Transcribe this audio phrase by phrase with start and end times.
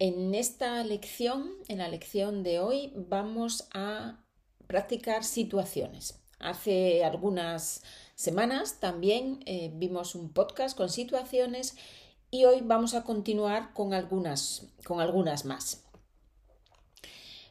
[0.00, 4.18] En esta lección, en la lección de hoy, vamos a
[4.66, 6.18] practicar situaciones.
[6.40, 7.84] Hace algunas
[8.16, 11.76] semanas también eh, vimos un podcast con situaciones
[12.32, 15.84] y hoy vamos a continuar con algunas, con algunas más.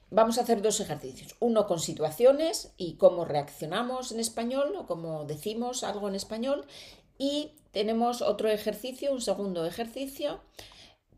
[0.10, 5.23] Vamos a hacer dos ejercicios, uno con situaciones y cómo reaccionamos en español o cómo
[5.23, 6.68] decimos algo en español
[7.18, 10.41] y tenemos otro ejercicio, un segundo ejercicio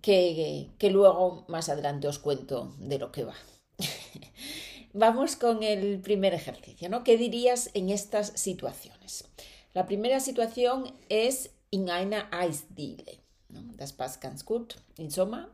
[0.06, 3.34] que, luego más adelante os cuento de lo que va.
[4.94, 7.04] Vamos con el primer ejercicio, ¿no?
[7.04, 9.26] ¿Qué dirías en estas situaciones?
[9.74, 13.20] La primera situación es in einer Eisdiele.
[13.78, 15.50] Das passt ganz gut im Sommer.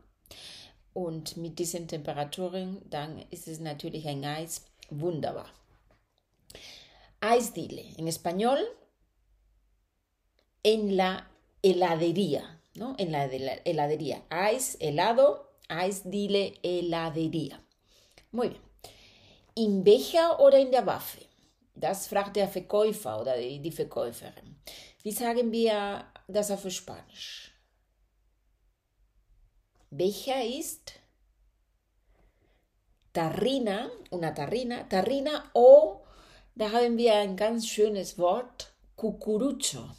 [0.92, 5.48] Und mit diesen Temperaturen, dann ist es natürlich ein Eis wunderbar.
[7.20, 8.58] Eisdiele, en español,
[10.62, 11.30] en la
[11.62, 12.61] heladería.
[12.74, 12.94] ¿No?
[12.98, 13.24] En la,
[13.64, 14.22] heladería.
[14.30, 17.60] Eis, helado, Eis, dile, heladería.
[18.30, 18.62] Muy bien.
[19.54, 21.26] ¿In Becher oder in der Waffe?
[21.74, 24.56] Das fragt der Verkäufer oder die Verkäuferin.
[25.02, 27.52] Wie sagen wir das auf Spanisch?
[29.90, 30.92] Becher ist
[33.12, 36.00] Tarrina, una Tarrina, Tarrina o,
[36.54, 39.90] da haben wir ein ganz schönes Wort, Cucurucho.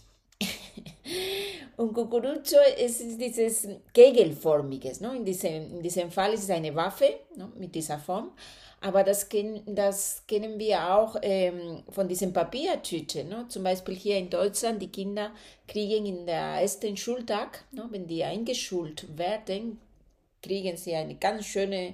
[1.75, 5.13] Un cucurucho es dieses Kegelformiges, ¿no?
[5.13, 7.51] In diesem, in diesem Fall ist es eine Waffe ¿no?
[7.57, 8.31] mit dieser Form,
[8.83, 9.27] aber das,
[9.65, 13.29] das kennen wir auch ähm, von diesen Papiertüten.
[13.29, 13.47] ¿no?
[13.47, 15.31] Zum Beispiel hier in Deutschland, die Kinder
[15.67, 17.87] kriegen in der ersten Schultag, ¿no?
[17.91, 19.79] wenn die eingeschult werden,
[20.41, 21.93] kriegen sie eine ganz schöne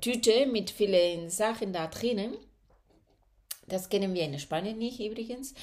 [0.00, 2.38] Tüte mit vielen Sachen da drinnen.
[3.68, 5.54] Das kennen wir in Spanien nicht übrigens.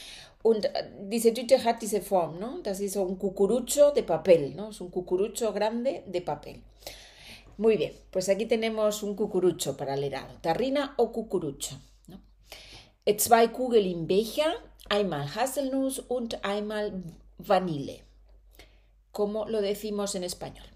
[0.43, 0.69] Und
[1.09, 2.59] diese Tüte hat diese Form, ¿no?
[2.63, 4.69] Das ist un cucurucho de papel, ¿no?
[4.69, 6.61] Es un cucurucho grande de papel.
[7.57, 10.33] Muy bien, pues aquí tenemos un cucurucho para el helado.
[10.41, 11.79] Tarrina o cucurucho.
[12.07, 12.19] ¿no?
[13.05, 14.53] Zwei Kugeln im Becher,
[14.89, 17.03] einmal Haselnuss und einmal
[17.37, 18.03] Vanille.
[19.11, 20.70] ¿Cómo lo decimos en español?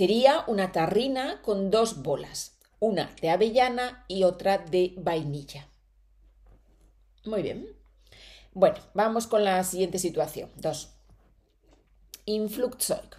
[0.00, 5.68] Quería una tarrina con dos bolas, una de avellana y otra de vainilla.
[7.26, 7.68] Muy bien.
[8.54, 10.48] Bueno, vamos con la siguiente situación.
[10.56, 10.88] Dos.
[12.24, 13.14] In Flugzeug.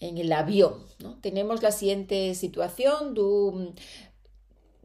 [0.00, 0.84] En el avión.
[0.98, 1.18] ¿no?
[1.22, 3.14] Tenemos la siguiente situación.
[3.14, 3.72] Du,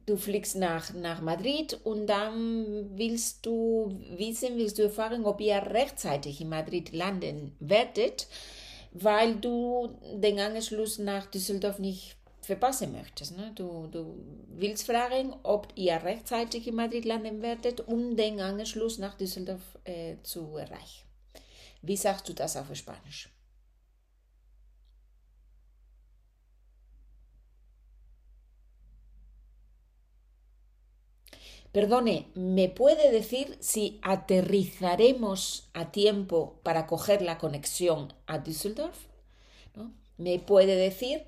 [0.05, 5.57] du fliegst nach, nach Madrid und dann willst du wissen, willst du erfahren, ob ihr
[5.57, 8.29] rechtzeitig in Madrid landen werdet
[8.93, 13.37] weil du den Anschluss nach Düsseldorf nicht verpassen möchtest.
[13.37, 13.51] Ne?
[13.55, 14.15] Du, du
[14.49, 20.15] willst fragen, ob ihr rechtzeitig in Madrid landen werdet, um den Anschluss nach Düsseldorf äh,
[20.23, 21.07] zu erreichen.
[21.81, 23.29] Wie sagst du das auf Spanisch?
[31.73, 38.95] Perdone, ¿me puede decir si aterrizaremos a tiempo para coger la conexión a Düsseldorf?
[39.75, 39.91] ¿No?
[40.17, 41.25] ¿Me puede decir,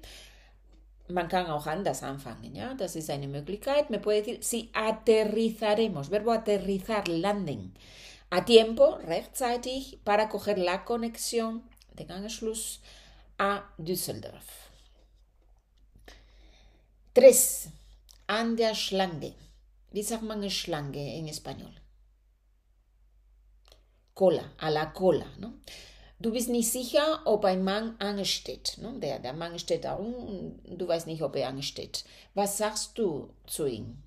[1.08, 2.76] man kann auch anders anfangen, ¿ya?
[2.76, 3.90] Das ist eine Möglichkeit.
[3.90, 7.74] Me puede decir si aterrizaremos, verbo aterrizar, landen,
[8.30, 11.64] a tiempo, rechtzeitig, para coger la conexión,
[11.96, 12.82] den Anschluss,
[13.40, 14.70] a Düsseldorf.
[17.16, 17.72] 3.
[18.28, 19.34] An der Schlange.
[19.96, 21.74] Wie sagt man Schlange en español?
[24.14, 25.54] Cola, a la cola, ¿no?
[26.20, 28.78] Du bist nicht sicher, ob ein Mann ansteht.
[28.82, 29.00] Ne?
[29.00, 32.04] Der, der Mann steht da rum du weißt nicht, ob er ansteht.
[32.34, 34.04] Was sagst du zu ihm?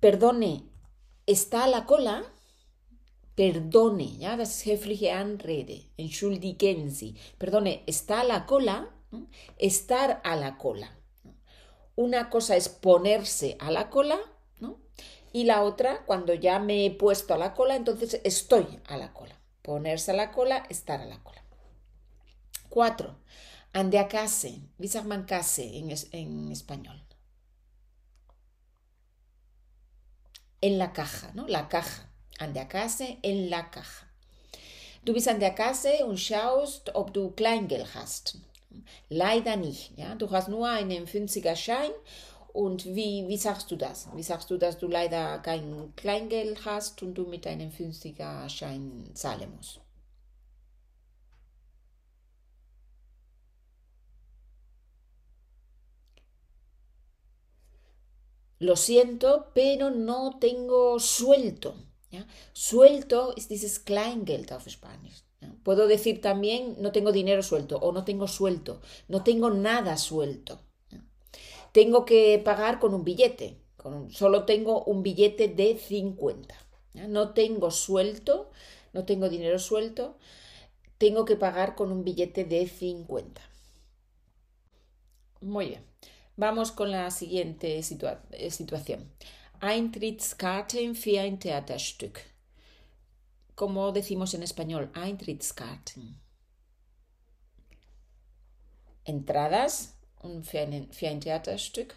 [0.00, 0.62] Perdone,
[1.26, 2.22] ¿está a la cola?
[3.34, 8.90] Perdone, ja, das höfliche Anrede, entschuldigen Sie, perdone, está a la cola,
[9.58, 10.90] estar a la cola.
[11.94, 14.18] Una cosa es ponerse a la cola,
[14.60, 14.78] ¿no?
[15.32, 19.12] Y la otra, cuando ya me he puesto a la cola, entonces estoy a la
[19.12, 19.38] cola.
[19.62, 21.44] Ponerse a la cola, estar a la cola.
[22.68, 23.18] Cuatro,
[23.72, 24.60] ande a case,
[25.26, 27.02] case en, en español?
[30.60, 31.46] En la caja, ¿no?
[31.48, 34.06] La caja an der Kasse in la caja.
[35.04, 38.38] Du bist an der Kasse und schaust, ob du Kleingeld hast.
[39.08, 39.92] Leider nicht.
[39.96, 40.14] Ja?
[40.14, 41.90] Du hast nur einen 50er-Schein.
[42.52, 44.08] Und wie, wie sagst du das?
[44.14, 49.52] Wie sagst du, dass du leider kein Kleingeld hast und du mit einem 50er-Schein zahlen
[49.56, 49.80] musst?
[58.60, 61.91] Lo siento, pero no tengo suelto.
[62.52, 65.24] Suelto es dieses Kleingeld auf Spanisch.
[65.62, 70.60] Puedo decir también no tengo dinero suelto o no tengo suelto, no tengo nada suelto.
[71.72, 73.56] Tengo que pagar con un billete,
[74.10, 76.54] solo tengo un billete de 50.
[77.08, 78.50] No tengo suelto,
[78.92, 80.18] no tengo dinero suelto,
[80.98, 83.40] tengo que pagar con un billete de 50.
[85.40, 85.84] Muy bien,
[86.36, 89.10] vamos con la siguiente eh, situación.
[89.62, 92.20] Eintrittskarten für ein Theaterstück.
[93.54, 96.20] Como decimos en español, Eintrittskarten.
[99.04, 99.96] Entradas
[100.42, 101.94] für ein, für ein Theaterstück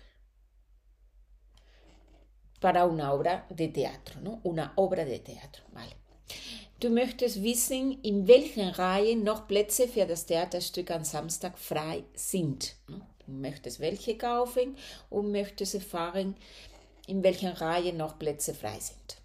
[2.62, 4.41] para una obra de teatro, ¿no?
[4.44, 5.95] Una obra de teatro, vale.
[6.79, 12.75] Du möchtest wissen, in welchen Reihen noch Plätze für das Theaterstück am Samstag frei sind.
[12.88, 14.77] Du möchtest welche kaufen
[15.09, 16.35] und möchtest erfahren,
[17.07, 19.18] in welchen Reihen noch Plätze frei sind.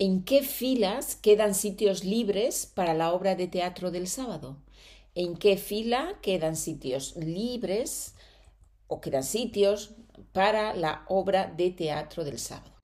[0.00, 4.56] ¿En qué filas quedan sitios libres para la obra de teatro del sábado?
[5.16, 8.14] ¿En qué fila quedan sitios libres
[8.86, 9.96] o quedan sitios
[10.32, 12.77] para la obra de teatro del sábado?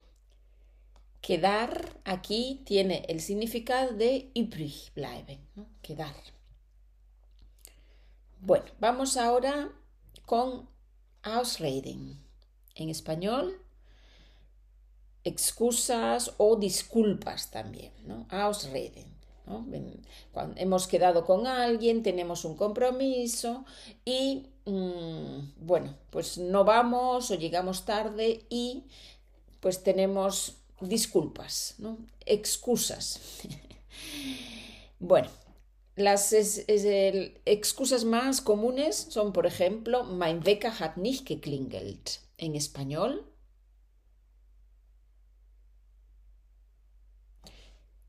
[1.25, 5.39] Quedar aquí tiene el significado de übrig bleiben,
[5.81, 6.13] quedar.
[8.39, 9.71] Bueno, vamos ahora
[10.27, 10.69] con
[11.23, 12.23] Ausreden.
[12.75, 13.59] En español,
[15.23, 18.27] excusas o disculpas también, ¿no?
[18.29, 19.11] Ausreden.
[20.31, 23.65] Cuando hemos quedado con alguien, tenemos un compromiso
[24.05, 28.83] y, mm, bueno, pues no vamos o llegamos tarde y
[29.59, 31.97] pues tenemos disculpas, ¿no?
[32.25, 33.19] excusas.
[34.99, 35.29] bueno,
[35.95, 42.19] las excusas más comunes son, por ejemplo, mein Wecker hat nicht geklingelt.
[42.37, 43.25] En español,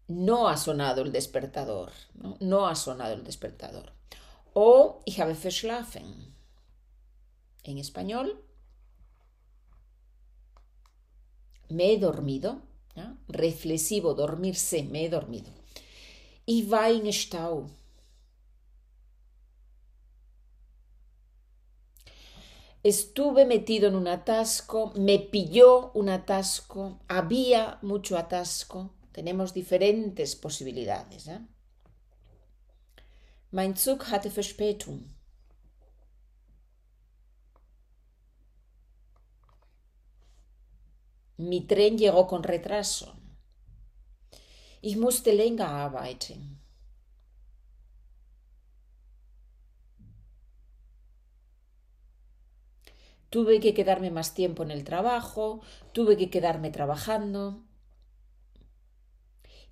[0.09, 1.93] no ha sonado el despertador,
[2.41, 3.93] no, ha sonado el despertador.
[4.53, 6.35] O ich habe verschlafen.
[7.63, 8.43] En español,
[11.69, 12.63] me he dormido,
[13.29, 15.51] reflexivo, dormirse, me he dormido.
[16.47, 16.91] Ich war.
[22.83, 28.95] Estuve metido en un atasco, me pilló un atasco, había mucho atasco.
[29.11, 31.29] Tenemos diferentes posibilidades.
[33.51, 35.16] Mein Zug hatte Verspätung.
[41.49, 43.15] Mi tren llegó con retraso.
[44.83, 46.61] Ich musste länger arbeiten.
[53.31, 55.61] Tuve que quedarme más tiempo en el trabajo,
[55.93, 57.63] tuve que quedarme trabajando.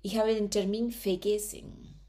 [0.01, 1.99] Ich habe den Termin vergessen.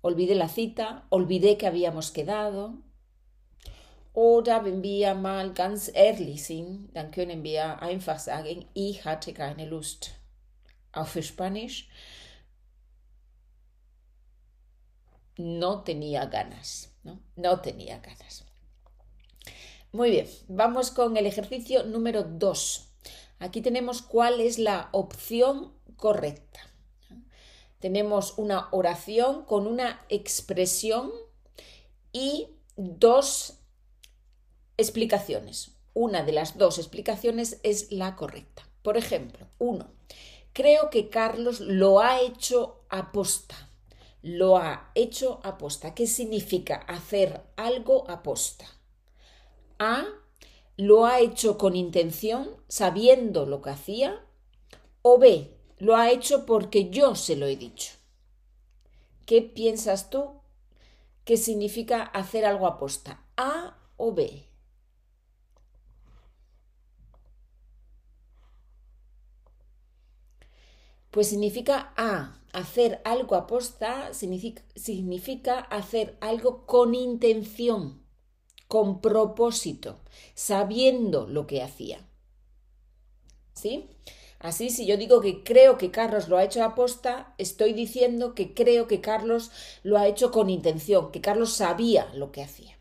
[0.00, 2.85] Olvidé la cita, olvidé que habíamos quedado.
[4.16, 9.66] Oder wenn wir mal ganz ehrlich sind, dann können wir einfach sagen, ich hatte keine
[9.66, 10.12] Lust.
[10.90, 11.90] Auf Spanisch,
[15.36, 17.60] no tenía ganas, ¿no?
[17.60, 18.46] Tenía ganas.
[19.92, 22.88] Muy bien, vamos con el ejercicio número 2.
[23.38, 26.60] Aquí tenemos cuál es la opción correcta.
[27.80, 31.12] Tenemos una oración con una expresión
[32.12, 33.60] y dos
[34.76, 35.72] explicaciones.
[35.94, 38.68] Una de las dos explicaciones es la correcta.
[38.82, 39.90] Por ejemplo, uno,
[40.52, 43.70] creo que Carlos lo ha hecho aposta.
[44.22, 45.94] Lo ha hecho aposta.
[45.94, 48.66] ¿Qué significa hacer algo aposta?
[49.78, 50.06] A
[50.76, 54.24] lo ha hecho con intención, sabiendo lo que hacía,
[55.02, 57.92] o B lo ha hecho porque yo se lo he dicho.
[59.26, 60.40] ¿Qué piensas tú
[61.24, 63.24] que significa hacer algo aposta?
[63.36, 64.45] ¿A o B?
[71.16, 72.42] Pues significa A.
[72.52, 78.04] Hacer algo aposta significa, significa hacer algo con intención
[78.68, 79.98] con propósito,
[80.34, 82.06] sabiendo lo que hacía.
[83.54, 83.88] ¿Sí?
[84.40, 88.34] Así, si yo digo que creo que Carlos lo ha hecho a posta, estoy diciendo
[88.34, 89.50] que creo que Carlos
[89.82, 92.76] lo ha hecho con intención, que Carlos sabía lo que hacía.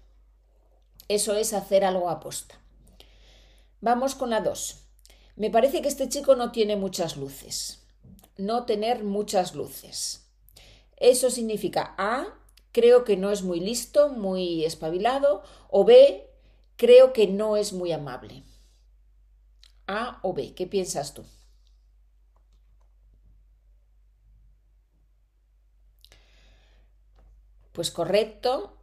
[1.08, 2.60] Eso es hacer algo a posta.
[3.80, 4.82] Vamos con la 2.
[5.38, 7.85] Me parece que este chico no tiene muchas luces.
[8.38, 10.28] No tener muchas luces.
[10.98, 12.28] Eso significa A,
[12.72, 16.30] creo que no es muy listo, muy espabilado, o B,
[16.78, 18.44] creo que no es muy amable.
[19.88, 21.24] A o B, ¿qué piensas tú?
[27.72, 28.78] Pues correcto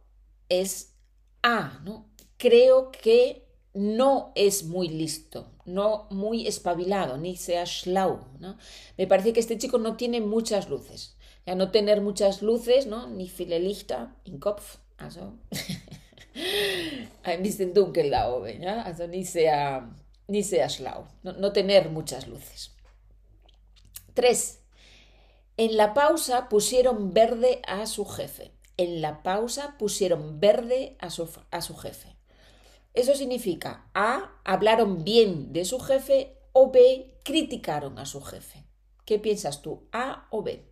[0.49, 0.93] es
[1.41, 2.09] A, ¿no?
[2.37, 8.57] Creo que no es muy listo, no muy espabilado, ni sea schlau, ¿no?
[8.97, 11.15] Me parece que este chico no tiene muchas luces.
[11.45, 13.07] Ya no tener muchas luces, ¿no?
[13.07, 15.33] Ni viele Lichter im Kopf, also
[17.23, 18.63] ein bisschen dunkel da oben,
[19.09, 19.89] ni sea,
[20.27, 22.71] ni sea schlau, no, no tener muchas luces.
[24.13, 24.59] Tres.
[25.57, 28.51] En la pausa pusieron verde a su jefe.
[28.77, 32.12] En la pausa pusieron verde a su, a su jefe.
[32.93, 38.65] Eso significa A, hablaron bien de su jefe o B, criticaron a su jefe.
[39.05, 39.87] ¿Qué piensas tú?
[39.91, 40.71] ¿A o B?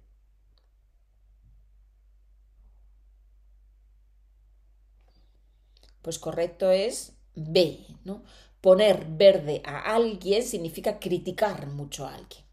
[6.01, 8.23] Pues correcto es B, ¿no?
[8.59, 12.45] Poner verde a alguien significa criticar mucho a alguien,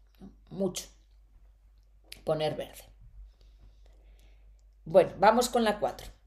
[0.49, 0.85] mucho.
[2.23, 2.83] Poner verde.
[4.85, 6.18] Bueno, vamos con la 4.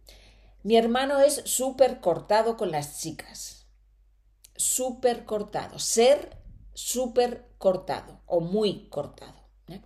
[0.62, 3.66] Mi hermano es súper cortado con las chicas.
[4.57, 5.78] Súper cortado.
[5.78, 6.37] Ser
[6.73, 9.35] súper cortado o muy cortado.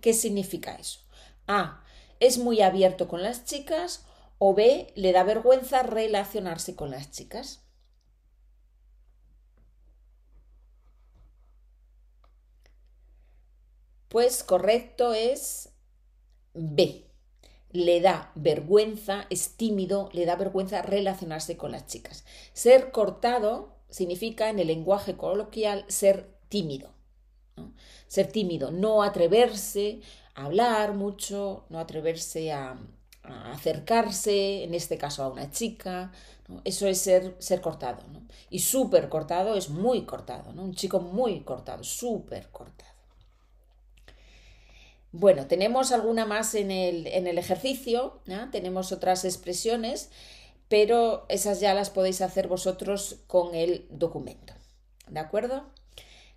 [0.01, 0.99] ¿Qué significa eso?
[1.47, 1.83] A.
[2.19, 4.05] Es muy abierto con las chicas
[4.37, 4.91] o B.
[4.95, 7.63] Le da vergüenza relacionarse con las chicas.
[14.09, 15.69] Pues correcto es
[16.53, 17.06] B
[17.71, 22.25] le da vergüenza, es tímido, le da vergüenza relacionarse con las chicas.
[22.53, 26.91] Ser cortado significa en el lenguaje coloquial ser tímido.
[28.07, 30.01] Ser tímido, no atreverse
[30.35, 32.79] a hablar mucho, no atreverse a,
[33.23, 36.13] acercarse, en este caso a una chica.
[36.63, 37.99] Eso es ser, ser cortado.
[38.49, 42.96] Y súper cortado es muy cortado, un chico muy cortado, súper cortado.
[45.11, 48.21] Bueno, tenemos alguna más en el, ejercicio,
[48.51, 50.09] tenemos otras expresiones,
[50.67, 54.53] pero esas ya las podéis hacer vosotros con el documento.
[55.07, 55.71] ¿De acuerdo?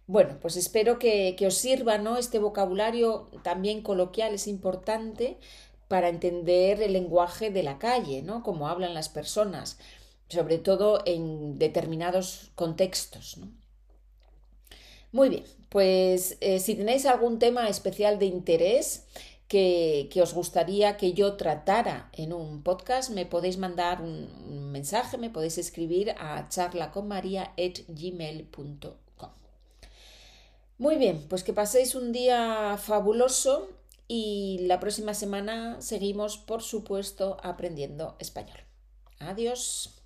[0.06, 2.16] Bueno, pues espero que, os sirva, ¿no?
[2.16, 5.38] Este vocabulario también coloquial es importante
[5.88, 8.42] para entender el lenguaje de la calle, ¿no?
[8.42, 9.78] Cómo hablan las personas,
[10.28, 13.52] sobre todo en determinados contextos, ¿no?
[15.12, 19.06] Muy bien, pues eh, si tenéis algún tema especial de interés
[19.46, 25.30] que, os gustaría que yo tratara en un podcast, me podéis mandar un, mensaje, me
[25.30, 29.30] podéis escribir a charlaconmaria.gmail.com.
[30.78, 33.68] Muy bien, pues que paséis un día fabuloso
[34.08, 38.58] y la próxima semana seguimos, por supuesto, aprendiendo español.
[39.18, 39.99] Adiós.